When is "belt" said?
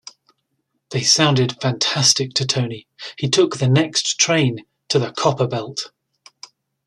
5.45-5.91